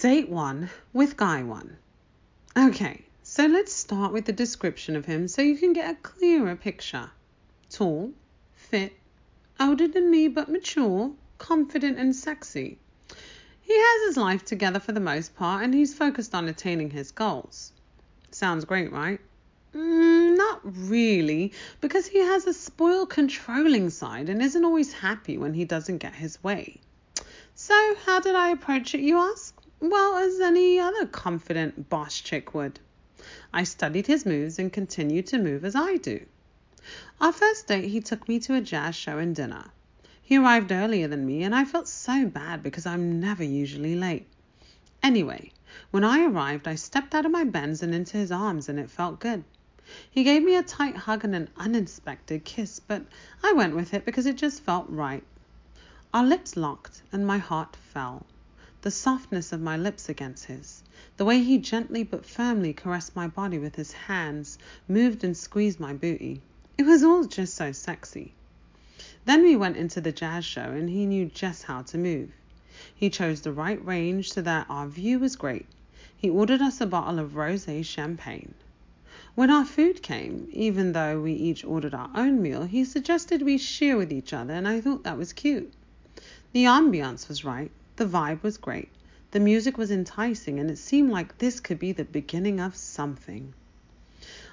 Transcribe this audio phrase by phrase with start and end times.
[0.00, 1.76] Date 1 with Guy 1.
[2.56, 6.56] Okay, so let's start with the description of him so you can get a clearer
[6.56, 7.10] picture.
[7.68, 8.10] Tall,
[8.54, 8.94] fit,
[9.60, 12.78] older than me but mature, confident and sexy.
[13.60, 17.10] He has his life together for the most part and he's focused on attaining his
[17.10, 17.72] goals.
[18.30, 19.20] Sounds great, right?
[19.74, 25.52] Mm, not really, because he has a spoiled, controlling side and isn't always happy when
[25.52, 26.80] he doesn't get his way.
[27.54, 29.59] So, how did I approach it, you ask?
[29.80, 32.78] Well, as any other confident boss chick would.
[33.52, 36.26] I studied his moves and continued to move as I do.
[37.20, 39.70] Our first date, he took me to a jazz show and dinner.
[40.22, 44.26] He arrived earlier than me, and I felt so bad because I'm never usually late.
[45.02, 45.50] Anyway,
[45.90, 48.90] when I arrived, I stepped out of my Benz and into his arms, and it
[48.90, 49.44] felt good.
[50.10, 53.02] He gave me a tight hug and an uninspected kiss, but
[53.42, 55.24] I went with it because it just felt right.
[56.12, 58.26] Our lips locked, and my heart fell.
[58.82, 60.82] The softness of my lips against his,
[61.18, 64.56] the way he gently but firmly caressed my body with his hands,
[64.88, 66.40] moved and squeezed my booty.
[66.78, 68.32] It was all just so sexy.
[69.26, 72.30] Then we went into the jazz show, and he knew just how to move.
[72.94, 75.66] He chose the right range so that our view was great.
[76.16, 78.54] He ordered us a bottle of rosé champagne.
[79.34, 83.58] When our food came, even though we each ordered our own meal, he suggested we
[83.58, 85.70] share with each other, and I thought that was cute.
[86.52, 87.70] The ambiance was right,
[88.00, 88.88] the vibe was great,
[89.32, 93.52] the music was enticing, and it seemed like this could be the beginning of something.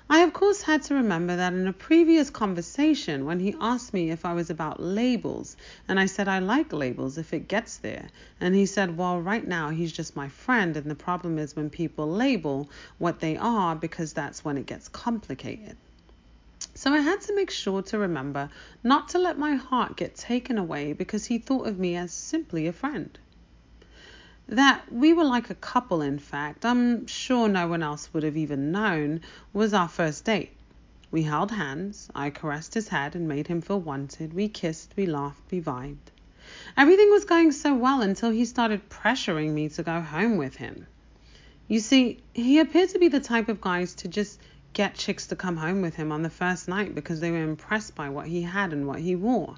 [0.09, 4.11] I, of course, had to remember that in a previous conversation, when he asked me
[4.11, 5.55] if I was about labels,
[5.87, 8.09] and I said I like labels if it gets there,
[8.41, 11.69] and he said, Well, right now he's just my friend, and the problem is when
[11.69, 15.77] people label what they are because that's when it gets complicated.
[16.73, 18.49] So I had to make sure to remember
[18.83, 22.67] not to let my heart get taken away because he thought of me as simply
[22.67, 23.17] a friend
[24.49, 28.37] that we were like a couple, in fact, I'm sure no one else would have
[28.37, 30.51] even known, was our first date.
[31.11, 35.05] We held hands, I caressed his head and made him feel wanted, we kissed, we
[35.05, 36.11] laughed, we vibed.
[36.77, 40.87] Everything was going so well until he started pressuring me to go home with him.
[41.67, 44.39] You see, he appeared to be the type of guys to just
[44.71, 47.95] get chicks to come home with him on the first night because they were impressed
[47.95, 49.57] by what he had and what he wore.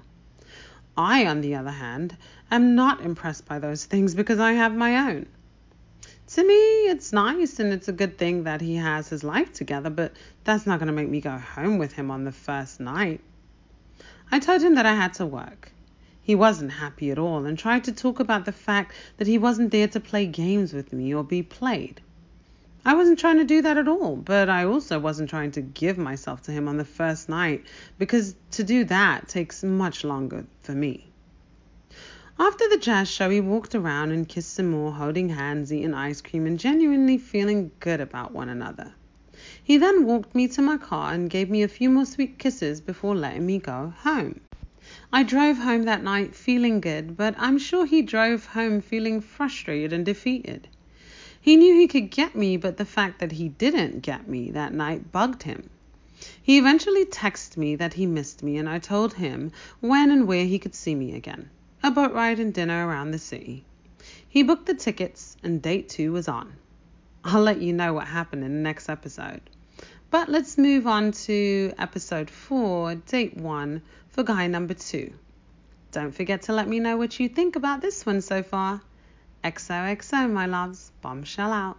[0.96, 2.16] I, on the other hand,
[2.50, 5.26] am not impressed by those things because I have my own.
[6.34, 6.54] To me,
[6.88, 10.12] it's nice and it's a good thing that he has his life together, but
[10.44, 13.20] that's not going to make me go home with him on the first night.
[14.30, 15.72] I told him that I had to work.
[16.22, 19.72] He wasn't happy at all and tried to talk about the fact that he wasn't
[19.72, 22.00] there to play games with me or be played.
[22.82, 25.98] I wasn't trying to do that at all, but I also wasn't trying to give
[25.98, 27.64] myself to him on the first night
[27.98, 31.06] because to do that takes much longer for me.
[32.38, 36.22] After the jazz show, we walked around and kissed some more, holding hands, eating ice
[36.22, 38.94] cream, and genuinely feeling good about one another.
[39.62, 42.80] He then walked me to my car and gave me a few more sweet kisses
[42.80, 44.40] before letting me go home.
[45.12, 49.92] I drove home that night feeling good, but I'm sure he drove home feeling frustrated
[49.92, 50.68] and defeated.
[51.40, 54.74] He knew he could get me, but the fact that he didn't get me that
[54.74, 55.70] night bugged him.
[56.42, 60.44] He eventually texted me that he missed me, and I told him when and where
[60.44, 61.48] he could see me again
[61.82, 63.64] a boat ride and dinner around the city.
[64.28, 66.52] He booked the tickets, and date two was on.
[67.24, 69.40] I'll let you know what happened in the next episode.
[70.10, 75.12] But let's move on to episode four, date one, for guy number two.
[75.92, 78.82] Don't forget to let me know what you think about this one so far.
[79.42, 80.92] XOXO, my loves.
[81.00, 81.78] Bombshell out.